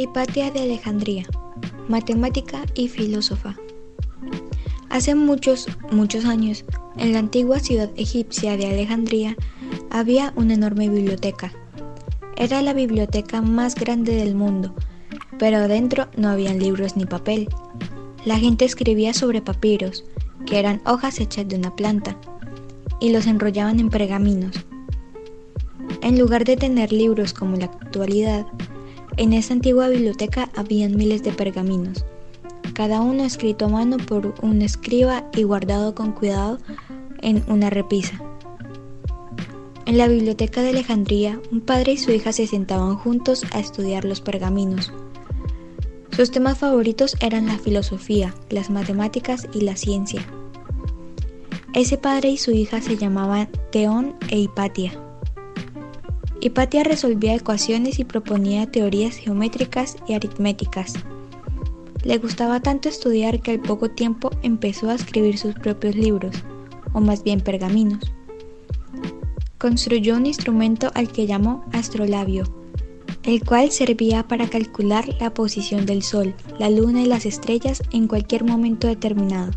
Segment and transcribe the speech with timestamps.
[0.00, 1.26] Hipatia de Alejandría,
[1.88, 3.54] matemática y filósofa.
[4.88, 6.64] Hace muchos, muchos años,
[6.96, 9.36] en la antigua ciudad egipcia de Alejandría
[9.90, 11.52] había una enorme biblioteca.
[12.38, 14.74] Era la biblioteca más grande del mundo,
[15.38, 17.50] pero dentro no habían libros ni papel.
[18.24, 20.06] La gente escribía sobre papiros,
[20.46, 22.16] que eran hojas hechas de una planta,
[23.00, 24.64] y los enrollaban en pergaminos.
[26.00, 28.46] En lugar de tener libros como la actualidad,
[29.20, 32.06] en esta antigua biblioteca habían miles de pergaminos,
[32.72, 36.58] cada uno escrito a mano por un escriba y guardado con cuidado
[37.20, 38.18] en una repisa.
[39.84, 44.06] En la biblioteca de Alejandría, un padre y su hija se sentaban juntos a estudiar
[44.06, 44.90] los pergaminos.
[46.16, 50.24] Sus temas favoritos eran la filosofía, las matemáticas y la ciencia.
[51.74, 55.09] Ese padre y su hija se llamaban Teón e Hipatia.
[56.42, 60.94] Hipatia resolvía ecuaciones y proponía teorías geométricas y aritméticas.
[62.02, 66.34] Le gustaba tanto estudiar que al poco tiempo empezó a escribir sus propios libros,
[66.94, 68.00] o más bien pergaminos.
[69.58, 72.44] Construyó un instrumento al que llamó astrolabio,
[73.24, 78.08] el cual servía para calcular la posición del Sol, la Luna y las estrellas en
[78.08, 79.50] cualquier momento determinado.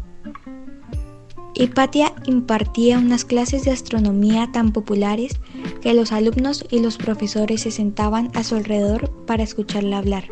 [1.56, 5.40] Hipatia impartía unas clases de astronomía tan populares
[5.82, 10.26] que los alumnos y los profesores se sentaban a su alrededor para escucharla hablar.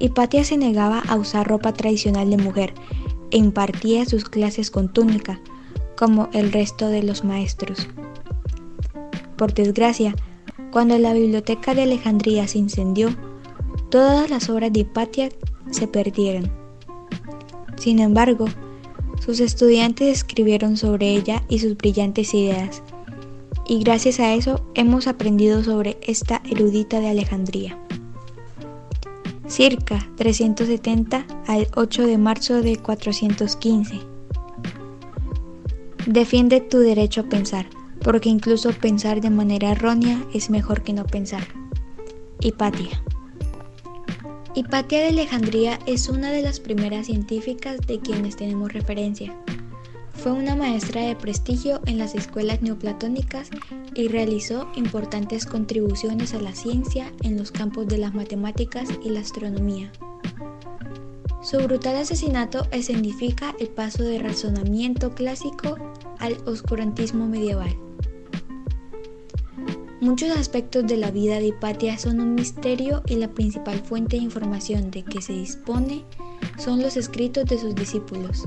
[0.00, 2.74] Hipatia se negaba a usar ropa tradicional de mujer
[3.30, 5.40] e impartía sus clases con túnica,
[5.96, 7.86] como el resto de los maestros.
[9.36, 10.16] Por desgracia,
[10.72, 13.10] cuando la biblioteca de Alejandría se incendió,
[13.88, 15.28] todas las obras de Hipatia
[15.70, 16.50] se perdieron.
[17.76, 18.46] Sin embargo,
[19.20, 22.82] sus estudiantes escribieron sobre ella y sus brillantes ideas,
[23.66, 27.78] y gracias a eso hemos aprendido sobre esta erudita de Alejandría.
[29.46, 34.00] Circa 370 al 8 de marzo de 415.
[36.06, 37.66] Defiende tu derecho a pensar,
[38.02, 41.46] porque incluso pensar de manera errónea es mejor que no pensar.
[42.40, 43.02] Hipatia.
[44.58, 49.32] Hipatia de Alejandría es una de las primeras científicas de quienes tenemos referencia.
[50.12, 53.50] Fue una maestra de prestigio en las escuelas neoplatónicas
[53.94, 59.20] y realizó importantes contribuciones a la ciencia en los campos de las matemáticas y la
[59.20, 59.92] astronomía.
[61.40, 65.76] Su brutal asesinato escenifica el paso del razonamiento clásico
[66.18, 67.76] al oscurantismo medieval.
[70.00, 74.22] Muchos aspectos de la vida de Hipatia son un misterio y la principal fuente de
[74.22, 76.04] información de que se dispone
[76.56, 78.44] son los escritos de sus discípulos.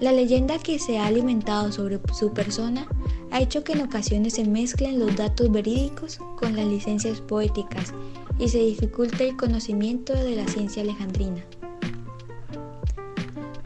[0.00, 2.88] La leyenda que se ha alimentado sobre su persona
[3.30, 7.92] ha hecho que en ocasiones se mezclen los datos verídicos con las licencias poéticas
[8.38, 11.44] y se dificulte el conocimiento de la ciencia alejandrina.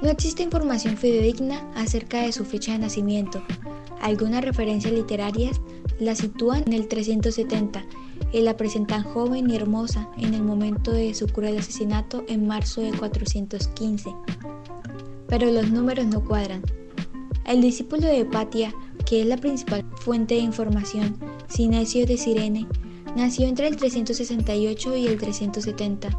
[0.02, 3.40] No existe información fidedigna acerca de su fecha de nacimiento,
[4.04, 5.62] algunas referencias literarias
[5.98, 7.86] la sitúan en el 370
[8.32, 12.82] y la presentan joven y hermosa en el momento de su cruel asesinato en marzo
[12.82, 14.14] de 415.
[15.26, 16.62] Pero los números no cuadran.
[17.46, 18.74] El discípulo de Hepatia,
[19.06, 21.16] que es la principal fuente de información,
[21.48, 22.66] Sinesio de Sirene,
[23.16, 26.10] nació entre el 368 y el 370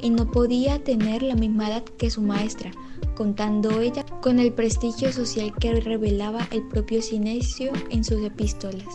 [0.00, 2.70] y no podía tener la misma edad que su maestra,
[3.18, 8.86] contando ella con el prestigio social que revelaba el propio Sinesio en sus epístolas.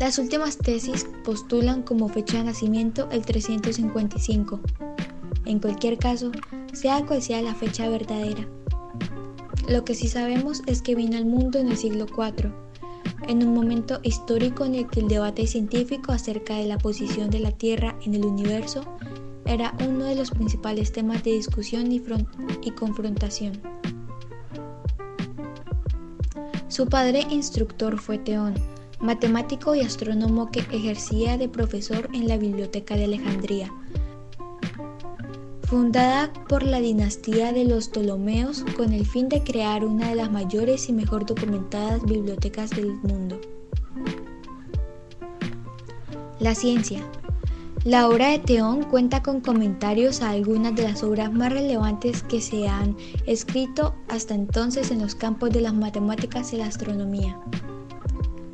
[0.00, 4.58] Las últimas tesis postulan como fecha de nacimiento el 355.
[5.44, 6.32] En cualquier caso,
[6.72, 8.48] sea cual sea la fecha verdadera.
[9.68, 12.50] Lo que sí sabemos es que vino al mundo en el siglo IV,
[13.28, 17.38] en un momento histórico en el que el debate científico acerca de la posición de
[17.38, 18.82] la Tierra en el universo
[19.48, 22.02] era uno de los principales temas de discusión y,
[22.62, 23.60] y confrontación.
[26.68, 28.54] Su padre instructor fue Teón,
[29.00, 33.72] matemático y astrónomo que ejercía de profesor en la Biblioteca de Alejandría,
[35.62, 40.30] fundada por la dinastía de los Ptolomeos con el fin de crear una de las
[40.30, 43.40] mayores y mejor documentadas bibliotecas del mundo.
[46.38, 47.02] La ciencia,
[47.88, 52.42] la obra de Teón cuenta con comentarios a algunas de las obras más relevantes que
[52.42, 52.94] se han
[53.24, 57.40] escrito hasta entonces en los campos de las matemáticas y la astronomía.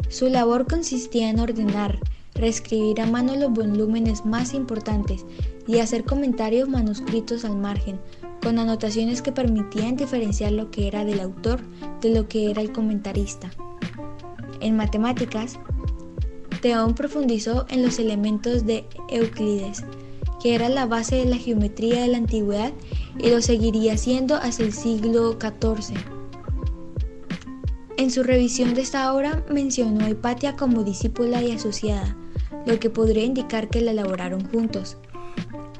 [0.08, 1.98] Su labor consistía en ordenar,
[2.36, 5.26] reescribir a mano los volúmenes más importantes
[5.66, 7.98] y hacer comentarios manuscritos al margen,
[8.40, 11.60] con anotaciones que permitían diferenciar lo que era del autor
[12.00, 13.50] de lo que era el comentarista.
[14.60, 15.58] En matemáticas,
[16.64, 19.84] Teón profundizó en los elementos de Euclides,
[20.42, 22.72] que era la base de la geometría de la antigüedad
[23.18, 25.94] y lo seguiría siendo hasta el siglo XIV.
[27.98, 32.16] En su revisión de esta obra mencionó a Hipatia como discípula y asociada,
[32.64, 34.96] lo que podría indicar que la elaboraron juntos.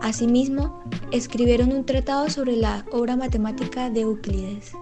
[0.00, 4.72] Asimismo, escribieron un tratado sobre la obra matemática de Euclides.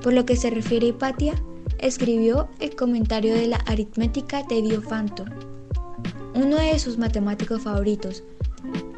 [0.00, 1.34] Por lo que se refiere a Hipatia,
[1.78, 5.24] escribió el comentario de la aritmética de Diofanto,
[6.34, 8.22] uno de sus matemáticos favoritos,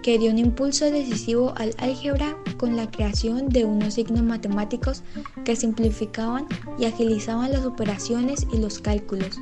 [0.03, 5.03] que dio un impulso decisivo al álgebra con la creación de unos signos matemáticos
[5.45, 6.47] que simplificaban
[6.79, 9.39] y agilizaban las operaciones y los cálculos.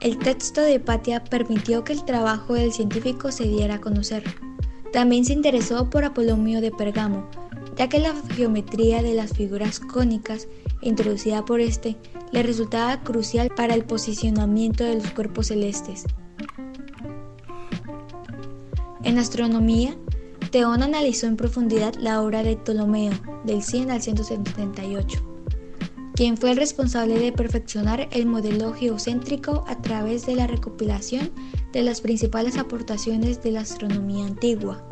[0.00, 4.22] El texto de Hipatia permitió que el trabajo del científico se diera a conocer.
[4.92, 7.28] También se interesó por Apolomio de Pergamo,
[7.76, 10.48] ya que la geometría de las figuras cónicas
[10.80, 11.96] introducida por este
[12.32, 16.04] le resultaba crucial para el posicionamiento de los cuerpos celestes.
[19.04, 19.96] En astronomía,
[20.50, 23.12] Teón analizó en profundidad la obra de Ptolomeo,
[23.44, 25.18] del 100 al 178,
[26.14, 31.30] quien fue el responsable de perfeccionar el modelo geocéntrico a través de la recopilación
[31.72, 34.82] de las principales aportaciones de la astronomía antigua.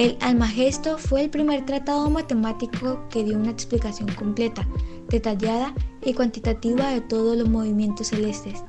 [0.00, 4.66] El Almagesto fue el primer tratado matemático que dio una explicación completa,
[5.10, 8.64] detallada y cuantitativa de todos los movimientos celestes.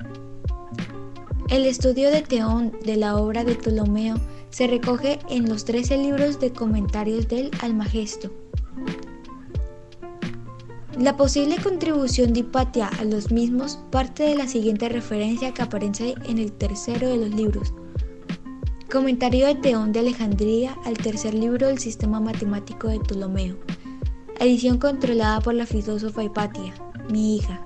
[1.47, 4.15] El estudio de Teón de la obra de Ptolomeo
[4.49, 8.29] se recoge en los 13 libros de comentarios del Almagesto.
[10.99, 16.13] La posible contribución de Hipatia a los mismos parte de la siguiente referencia que aparece
[16.25, 17.73] en el tercero de los libros,
[18.91, 23.55] Comentario de Teón de Alejandría al tercer libro del sistema matemático de Ptolomeo.
[24.38, 26.73] Edición controlada por la filósofa Hipatia,
[27.09, 27.61] mi hija.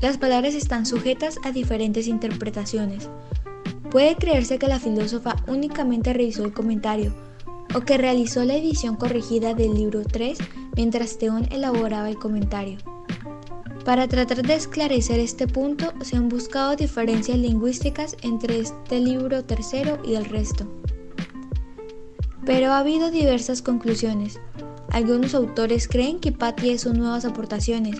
[0.00, 3.10] Las palabras están sujetas a diferentes interpretaciones.
[3.90, 7.14] Puede creerse que la filósofa únicamente revisó el comentario
[7.74, 10.38] o que realizó la edición corregida del libro 3
[10.74, 12.78] mientras Teón elaboraba el comentario.
[13.84, 19.98] Para tratar de esclarecer este punto, se han buscado diferencias lingüísticas entre este libro tercero
[20.02, 20.66] y el resto.
[22.46, 24.40] Pero ha habido diversas conclusiones.
[24.90, 27.98] Algunos autores creen que Hipatia son nuevas aportaciones,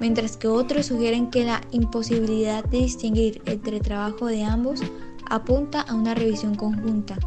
[0.00, 4.80] mientras que otros sugieren que la imposibilidad de distinguir entre trabajo de ambos
[5.28, 7.18] apunta a una revisión conjunta.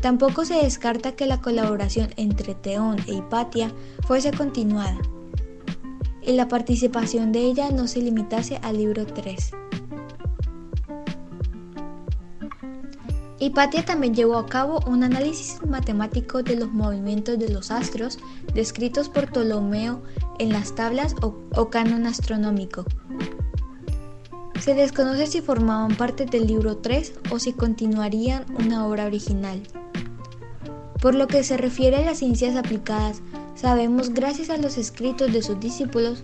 [0.00, 3.72] Tampoco se descarta que la colaboración entre Teón e Hipatia
[4.06, 4.96] fuese continuada
[6.28, 9.50] y la participación de ella no se limitase al libro 3.
[13.38, 18.18] Hipatia también llevó a cabo un análisis matemático de los movimientos de los astros
[18.52, 20.02] descritos por Ptolomeo
[20.38, 22.84] en las tablas o, o, canon astronómico.
[24.60, 29.62] Se desconoce si formaban parte del libro 3 o si continuarían una obra original.
[31.00, 33.22] Por lo que se refiere a las ciencias aplicadas,
[33.60, 36.22] Sabemos gracias a los escritos de sus discípulos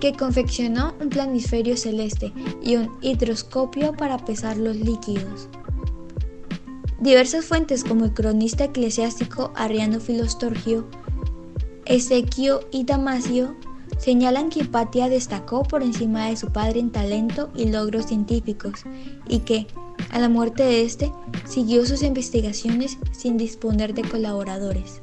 [0.00, 2.32] que confeccionó un planisferio celeste
[2.62, 5.48] y un hidroscopio para pesar los líquidos.
[6.98, 10.86] Diversas fuentes como el cronista eclesiástico Arriano Filostorgio,
[11.84, 13.54] Ezequio y Damasio
[13.98, 18.84] señalan que Hipatia destacó por encima de su padre en talento y logros científicos
[19.28, 19.66] y que,
[20.10, 21.12] a la muerte de este,
[21.44, 25.01] siguió sus investigaciones sin disponer de colaboradores.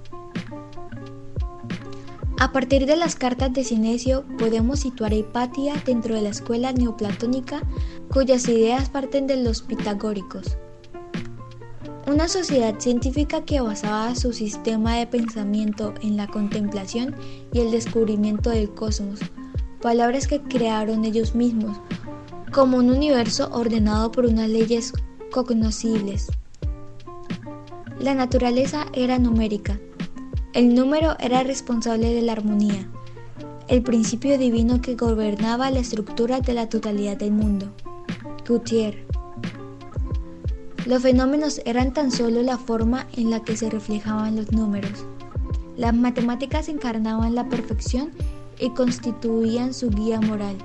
[2.40, 6.72] A partir de las cartas de Cinesio podemos situar a Hipatia dentro de la escuela
[6.72, 7.62] neoplatónica
[8.14, 10.58] cuyas ideas parten de los pitagóricos.
[12.08, 17.14] Una sociedad científica que basaba su sistema de pensamiento en la contemplación
[17.52, 19.20] y el descubrimiento del cosmos,
[19.82, 21.78] palabras que crearon ellos mismos,
[22.54, 24.94] como un universo ordenado por unas leyes
[25.30, 26.28] cognoscibles.
[28.00, 29.78] La naturaleza era numérica,
[30.54, 32.88] el número era responsable de la armonía,
[33.68, 37.68] el principio divino que gobernaba la estructura de la totalidad del mundo.
[38.48, 39.06] Gautier.
[40.88, 45.06] Los fenómenos eran tan solo la forma en la que se reflejaban los números.
[45.78, 48.10] Las matemáticas encarnaban la perfección
[48.60, 50.56] y constituían su guía moral.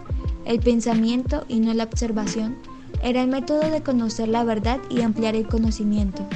[0.47, 2.57] El pensamiento y no la observación
[3.03, 6.27] era el método de conocer la verdad y ampliar el conocimiento.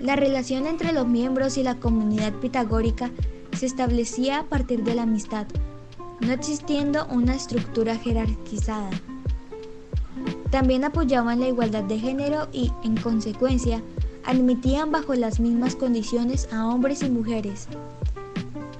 [0.00, 3.10] La relación entre los miembros y la comunidad pitagórica
[3.56, 5.46] se establecía a partir de la amistad,
[6.20, 8.90] no existiendo una estructura jerarquizada.
[10.50, 13.82] También apoyaban la igualdad de género y, en consecuencia,
[14.24, 17.66] admitían bajo las mismas condiciones a hombres y mujeres.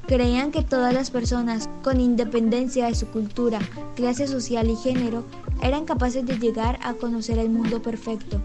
[0.06, 3.58] Creían que todas las personas, con independencia de su cultura,
[3.96, 5.24] clase social y género,
[5.62, 8.40] eran capaces de llegar a conocer el mundo perfecto,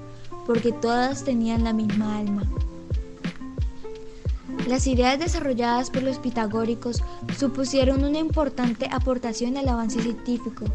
[0.46, 2.44] porque todas tenían la misma alma.
[4.68, 7.04] Las ideas desarrolladas por los pitagóricos
[7.38, 10.66] supusieron una importante aportación al avance científico.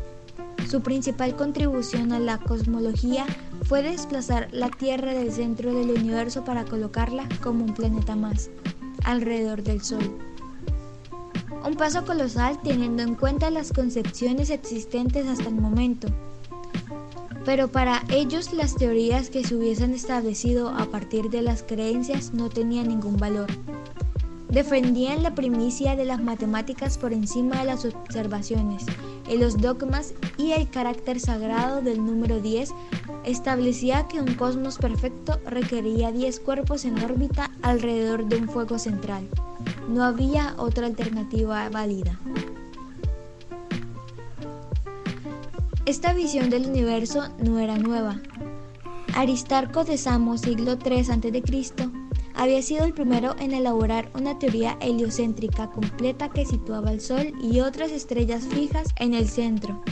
[0.70, 3.24] Su principal contribución a la cosmología
[3.64, 8.50] fue desplazar la Tierra del centro del universo para colocarla como un planeta más,
[9.04, 10.18] alrededor del Sol.
[11.66, 16.08] Un paso colosal teniendo en cuenta las concepciones existentes hasta el momento.
[17.48, 22.50] Pero para ellos las teorías que se hubiesen establecido a partir de las creencias no
[22.50, 23.46] tenían ningún valor.
[24.50, 28.84] Defendían la primicia de las matemáticas por encima de las observaciones
[29.30, 32.74] y los dogmas y el carácter sagrado del número 10
[33.24, 39.26] establecía que un cosmos perfecto requería 10 cuerpos en órbita alrededor de un fuego central.
[39.88, 42.18] No había otra alternativa válida.
[45.88, 48.20] Esta visión del universo no era nueva.
[49.14, 51.90] Aristarco de Samos, siglo III a.C.,
[52.34, 57.60] había sido el primero en elaborar una teoría heliocéntrica completa que situaba el Sol y
[57.60, 59.82] otras estrellas fijas en el centro,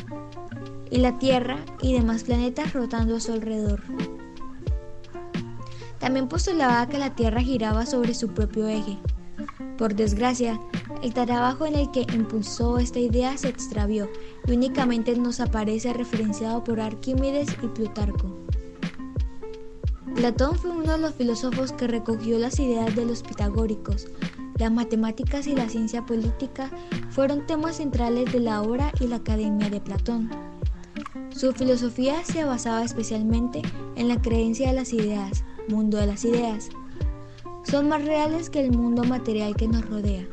[0.91, 3.83] y la Tierra y demás planetas rotando a su alrededor.
[5.99, 8.99] También postulaba que la Tierra giraba sobre su propio eje.
[9.79, 10.61] Por desgracia,
[11.07, 14.11] el trabajo en el que impulsó esta idea se extravió
[14.45, 18.37] y únicamente nos aparece referenciado por Arquímedes y Plutarco.
[20.17, 24.09] Platón fue uno de los filósofos que recogió las ideas de los pitagóricos.
[24.59, 26.73] Las matemáticas y la ciencia política
[27.11, 30.29] fueron temas centrales de la obra y la academia de Platón.
[31.31, 33.63] Su filosofía se basaba especialmente
[33.95, 36.69] en la creencia de las ideas, mundo de las ideas.
[37.63, 40.27] Son más reales que el mundo material que nos rodea.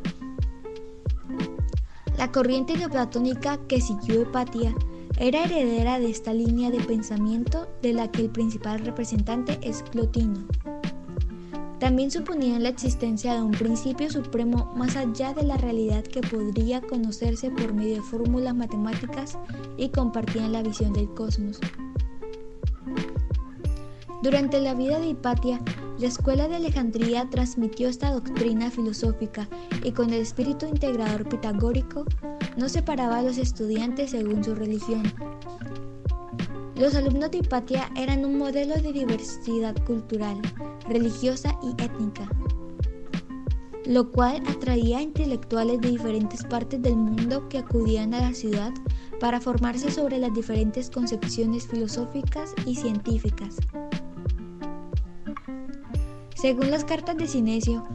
[2.17, 4.75] La corriente neoplatónica que siguió Hepatia
[5.17, 10.45] era heredera de esta línea de pensamiento de la que el principal representante es Clotino.
[11.79, 16.81] También suponían la existencia de un principio supremo más allá de la realidad que podría
[16.81, 19.37] conocerse por medio de fórmulas matemáticas
[19.75, 21.59] y compartían la visión del cosmos.
[24.21, 25.59] Durante la vida de Hipatia,
[26.03, 29.47] la escuela de Alejandría transmitió esta doctrina filosófica
[29.85, 32.03] y con el espíritu integrador pitagórico
[32.57, 35.03] no separaba a los estudiantes según su religión.
[36.75, 40.41] Los alumnos de Hipatia eran un modelo de diversidad cultural,
[40.89, 42.27] religiosa y étnica,
[43.85, 48.73] lo cual atraía a intelectuales de diferentes partes del mundo que acudían a la ciudad
[49.21, 53.55] para formarse sobre las diferentes concepciones filosóficas y científicas.
[56.43, 57.85] Según las cartas de Cinesio,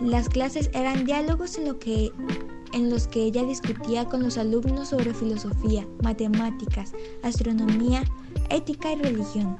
[0.00, 1.74] las clases eran diálogos en,
[2.72, 6.92] en los que ella discutía con los alumnos sobre filosofía, matemáticas,
[7.24, 8.04] astronomía,
[8.48, 9.58] ética y religión.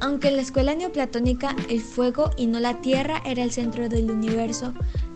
[0.00, 4.10] Aunque en la escuela neoplatónica el fuego y no la tierra era el centro del
[4.10, 4.72] universo,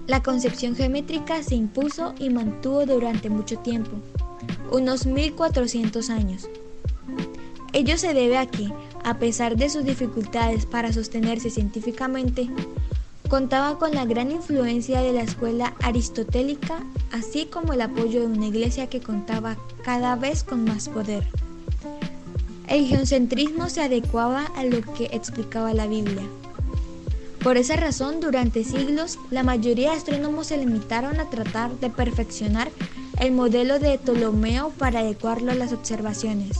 [0.06, 3.92] la concepción geométrica se impuso y mantuvo durante mucho tiempo,
[4.70, 6.50] unos 1400 años.
[7.72, 8.72] Ello se debe a que,
[9.04, 12.50] a pesar de sus dificultades para sostenerse científicamente,
[13.28, 18.46] contaba con la gran influencia de la escuela aristotélica, así como el apoyo de una
[18.46, 21.28] iglesia que contaba cada vez con más poder.
[22.66, 26.22] El geocentrismo se adecuaba a lo que explicaba la Biblia.
[27.42, 32.70] Por esa razón, durante siglos, la mayoría de astrónomos se limitaron a tratar de perfeccionar
[33.18, 36.58] el modelo de Ptolomeo para adecuarlo a las observaciones.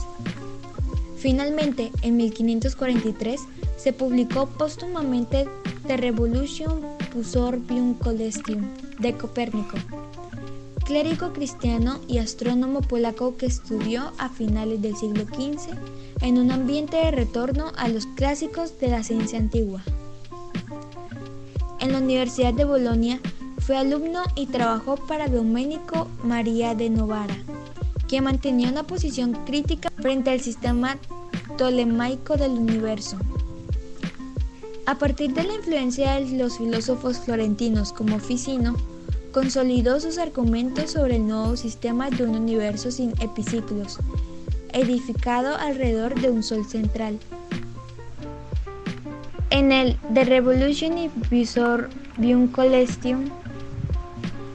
[1.21, 3.39] Finalmente, en 1543,
[3.77, 5.47] se publicó póstumamente
[5.85, 6.81] The Revolution
[7.13, 8.65] Pusorbium Colestium
[8.97, 9.77] de Copérnico,
[10.83, 15.75] clérigo cristiano y astrónomo polaco que estudió a finales del siglo XV
[16.21, 19.83] en un ambiente de retorno a los clásicos de la ciencia antigua.
[21.79, 23.19] En la Universidad de Bolonia
[23.59, 27.37] fue alumno y trabajó para Domenico María de Novara,
[28.11, 30.97] que mantenía una posición crítica frente al sistema
[31.57, 33.15] tolemaico del universo.
[34.85, 38.75] A partir de la influencia de los filósofos florentinos como Ficino,
[39.31, 43.97] consolidó sus argumentos sobre el nuevo sistema de un universo sin epiciclos,
[44.73, 47.17] edificado alrededor de un sol central.
[49.51, 51.89] En el The Revolution Visor
[52.51, 53.29] Colestium,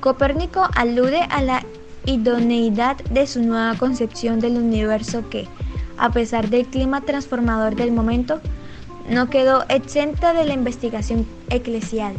[0.02, 1.64] Copérnico alude a la
[2.06, 5.46] idoneidad de su nueva concepción del universo que,
[5.98, 8.40] a pesar del clima transformador del momento,
[9.08, 12.14] no quedó exenta de la investigación eclesial.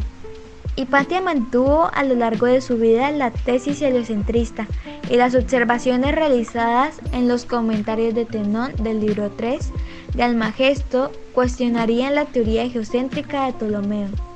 [0.76, 4.68] Hipatia mantuvo a lo largo de su vida la tesis heliocentrista
[5.10, 9.72] y las observaciones realizadas en los comentarios de Tenón del libro 3
[10.14, 14.27] de Almagesto cuestionarían la teoría geocéntrica de Ptolomeo.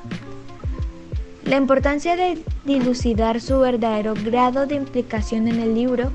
[1.44, 6.12] La importancia de dilucidar su verdadero grado de implicación en el libro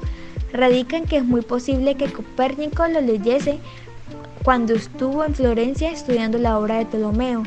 [0.53, 3.59] radica en que es muy posible que Copérnico lo leyese
[4.43, 7.43] cuando estuvo en Florencia estudiando la obra de Ptolomeo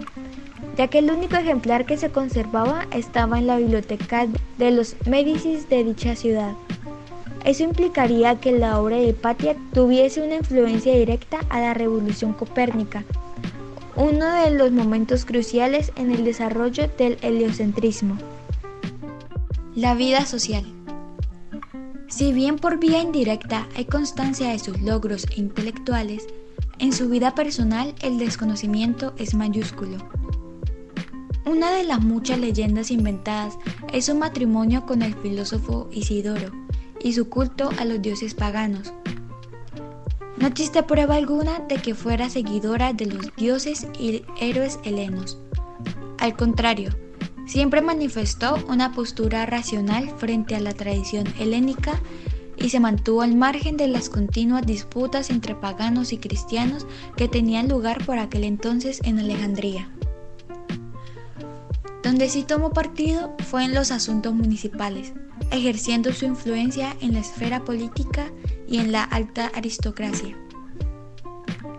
[0.77, 4.27] ya que el único ejemplar que se conservaba estaba en la biblioteca
[4.59, 6.53] de los Médicis de dicha ciudad.
[7.45, 13.05] Eso implicaría que la obra de Hipatia tuviese una influencia directa a la revolución copérnica,
[14.01, 18.17] uno de los momentos cruciales en el desarrollo del heliocentrismo.
[19.75, 20.65] La vida social.
[22.09, 26.27] Si bien por vía indirecta hay constancia de sus logros intelectuales,
[26.79, 29.99] en su vida personal el desconocimiento es mayúsculo.
[31.45, 33.59] Una de las muchas leyendas inventadas
[33.93, 36.51] es su matrimonio con el filósofo Isidoro
[37.03, 38.95] y su culto a los dioses paganos.
[40.41, 45.37] No existe prueba alguna de que fuera seguidora de los dioses y héroes helenos.
[46.19, 46.97] Al contrario,
[47.47, 52.01] siempre manifestó una postura racional frente a la tradición helénica
[52.57, 57.69] y se mantuvo al margen de las continuas disputas entre paganos y cristianos que tenían
[57.69, 59.91] lugar por aquel entonces en Alejandría.
[62.03, 65.13] Donde sí tomó partido fue en los asuntos municipales,
[65.51, 68.31] ejerciendo su influencia en la esfera política
[68.69, 70.37] y en la alta aristocracia.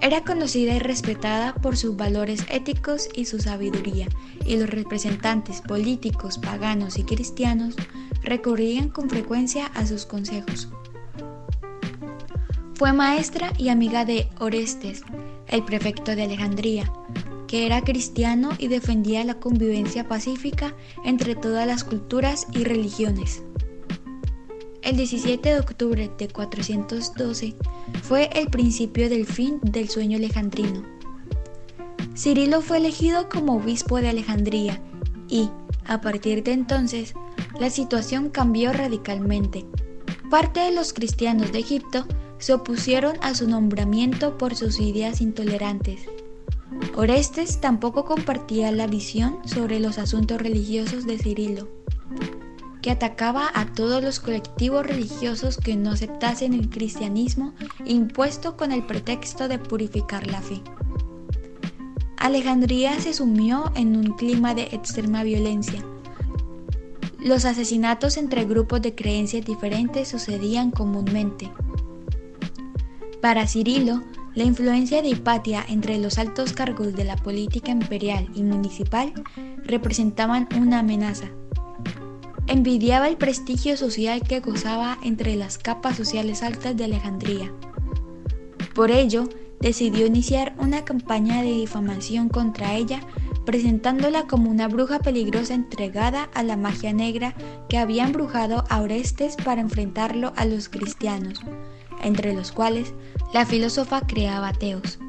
[0.02, 4.08] Era conocida y respetada por sus valores éticos y su sabiduría,
[4.46, 7.76] y los representantes políticos paganos y cristianos
[8.24, 10.70] recurrían con frecuencia a sus consejos.
[12.74, 15.04] Fue maestra y amiga de Orestes,
[15.48, 16.92] el prefecto de Alejandría,
[17.48, 20.74] que era cristiano y defendía la convivencia pacífica
[21.06, 23.44] entre todas las culturas y religiones.
[24.92, 27.56] El 17 de octubre de 412
[28.04, 30.84] fue el principio del fin del sueño alejandrino.
[32.14, 34.82] Cirilo fue elegido como obispo de Alejandría
[35.30, 35.50] y,
[35.86, 37.14] a partir de entonces,
[37.58, 39.66] la situación cambió radicalmente.
[40.30, 42.06] Parte de los cristianos de Egipto
[42.38, 46.02] se opusieron a su nombramiento por sus ideas intolerantes
[46.96, 51.68] Orestes tampoco compartía la visión sobre los asuntos religiosos de Cirilo,
[52.82, 57.54] que atacaba a todos los colectivos religiosos que no aceptasen el cristianismo
[57.86, 60.62] impuesto con el pretexto de purificar la fe.
[62.18, 65.84] Alejandría se sumió en un clima de extrema violencia.
[67.20, 71.52] Los asesinatos entre grupos de creencias diferentes sucedían comúnmente.
[73.22, 78.44] Para Cirilo, la influencia de Hipatia entre los altos cargos de la política imperial y
[78.44, 79.14] municipal
[79.64, 81.28] representaban una amenaza.
[82.48, 87.52] Envidiaba el prestigio social que gozaba entre las capas sociales altas de Alejandría.
[88.74, 93.02] Por ello, decidió iniciar una campaña de difamación contra ella,
[93.46, 97.36] presentándola como una bruja peligrosa entregada a la magia negra
[97.70, 101.42] que había embrujado a Orestes para enfrentarlo a los cristianos,
[102.04, 102.94] entre los cuales
[103.34, 105.00] la filósofa creaba ateos.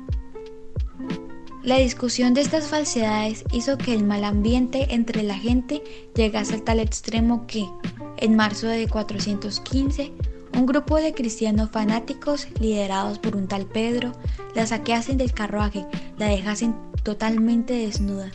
[1.62, 5.80] La discusión de estas falsedades hizo que el mal ambiente entre la gente
[6.12, 7.68] llegase al tal extremo que,
[8.16, 10.12] en marzo de 415,
[10.54, 14.10] un grupo de cristianos fanáticos, liderados por un tal Pedro,
[14.56, 15.86] la saqueasen del carruaje,
[16.18, 18.32] la dejasen totalmente desnuda,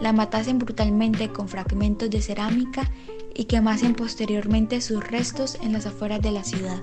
[0.00, 2.88] la matasen brutalmente con fragmentos de cerámica
[3.34, 6.80] y quemasen posteriormente sus restos en las afueras de la ciudad.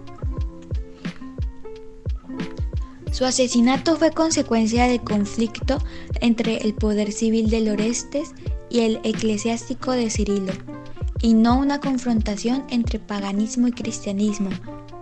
[3.15, 5.77] Su asesinato fue consecuencia de conflicto
[6.19, 8.33] entre el poder civil de Orestes
[8.69, 10.51] y el eclesiástico de Cirilo,
[11.21, 14.49] y no una confrontación entre paganismo y cristianismo,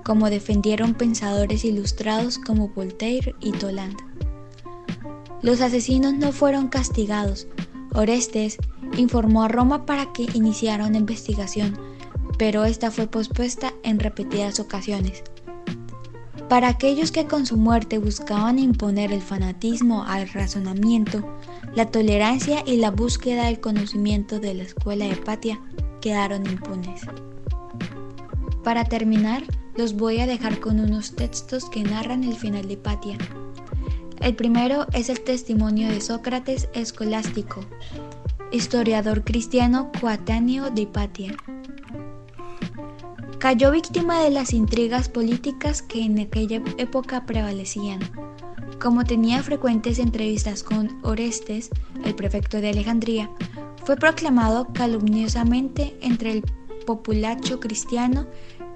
[0.06, 3.98] como defendieron pensadores ilustrados como Voltaire y Toland.
[5.42, 7.48] Los asesinos no fueron castigados.
[7.96, 8.58] Orestes
[8.96, 11.80] informó a Roma para que iniciara una investigación,
[12.38, 15.24] pero esta fue pospuesta en repetidas ocasiones.
[16.54, 21.28] Para aquellos que con su muerte buscaban imponer el fanatismo al razonamiento,
[21.74, 25.60] la tolerancia y la búsqueda del conocimiento de la escuela de Patia
[26.00, 27.02] quedaron impunes.
[28.64, 29.42] Para terminar,
[29.76, 33.18] los voy a dejar con unos textos que narran el final de Patia.
[34.22, 37.62] El primero es el testimonio de Sócrates escolástico,
[38.52, 41.36] historiador cristiano coetáneo de Hipatia.
[43.44, 48.00] Cayó víctima de las intrigas políticas que en aquella época prevalecían.
[48.82, 51.70] Como tenía frecuentes entrevistas con Orestes,
[52.06, 53.30] el prefecto de Alejandría,
[53.84, 56.44] fue proclamado calumniosamente entre el
[56.86, 58.28] populacho cristiano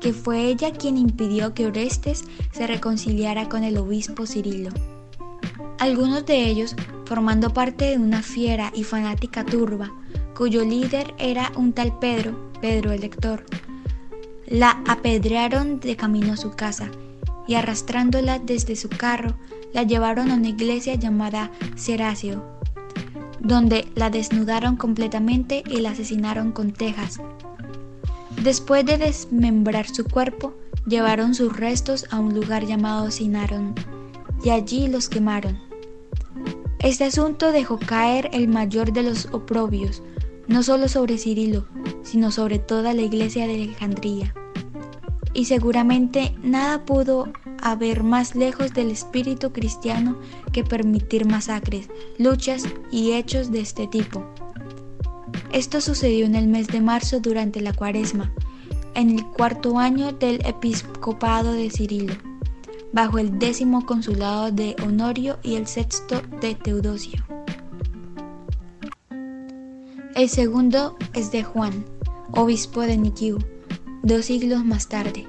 [0.01, 4.71] que fue ella quien impidió que Orestes se reconciliara con el obispo Cirilo.
[5.79, 6.75] Algunos de ellos,
[7.05, 9.93] formando parte de una fiera y fanática turba,
[10.35, 13.45] cuyo líder era un tal Pedro, Pedro el lector,
[14.47, 16.89] la apedrearon de camino a su casa
[17.47, 19.35] y arrastrándola desde su carro,
[19.73, 22.43] la llevaron a una iglesia llamada Seracio,
[23.39, 27.19] donde la desnudaron completamente y la asesinaron con tejas.
[28.41, 30.53] Después de desmembrar su cuerpo,
[30.85, 33.75] llevaron sus restos a un lugar llamado Sinaron,
[34.43, 35.59] y allí los quemaron.
[36.79, 40.03] Este asunto dejó caer el mayor de los oprobios,
[40.47, 41.65] no solo sobre Cirilo,
[42.07, 44.33] sino sobre toda la iglesia de Alejandría.
[45.33, 47.27] Y seguramente nada pudo
[47.61, 50.17] haber más lejos del espíritu cristiano
[50.53, 54.23] que permitir masacres, luchas y hechos de este tipo.
[55.51, 58.31] Esto sucedió en el mes de marzo durante la cuaresma,
[58.95, 62.15] en el cuarto año del episcopado de Cirilo,
[62.93, 67.21] bajo el décimo consulado de Honorio y el sexto de Teodosio.
[70.15, 71.85] El segundo es de Juan,
[72.31, 73.39] obispo de Niquiu,
[74.03, 75.27] dos siglos más tarde.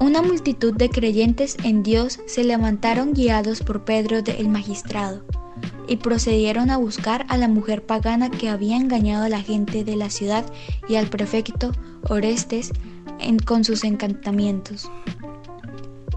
[0.00, 5.24] Una multitud de creyentes en Dios se levantaron guiados por Pedro el magistrado
[5.88, 9.96] y procedieron a buscar a la mujer pagana que había engañado a la gente de
[9.96, 10.44] la ciudad
[10.88, 11.72] y al prefecto
[12.08, 12.72] Orestes
[13.44, 14.90] con sus encantamientos.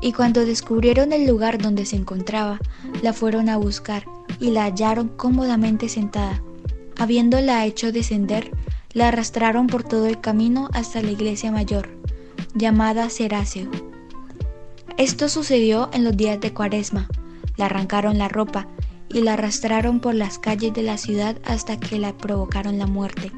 [0.02, 2.60] Y cuando descubrieron el lugar donde se encontraba,
[3.02, 4.06] la fueron a buscar
[4.40, 6.42] y la hallaron cómodamente sentada.
[7.00, 8.52] Habiéndola hecho descender,
[8.92, 11.88] la arrastraron por todo el camino hasta la iglesia mayor
[12.56, 13.70] llamada Serasio.
[14.98, 17.08] Esto sucedió en los días de Cuaresma.
[17.56, 18.68] Le arrancaron la ropa
[19.08, 23.32] y la arrastraron por las calles de la ciudad hasta que la provocaron la muerte.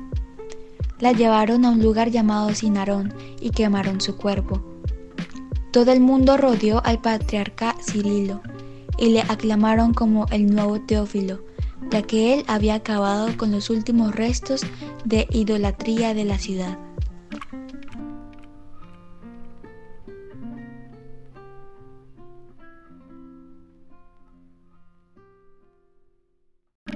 [1.00, 4.64] La llevaron a un lugar llamado Sinarón y quemaron su cuerpo.
[5.72, 8.42] Todo el mundo rodeó al patriarca Cirilo
[8.98, 11.44] y le aclamaron como el nuevo Teófilo,
[11.90, 14.62] ya que él había acabado con los últimos restos
[15.06, 16.78] de idolatría de la ciudad.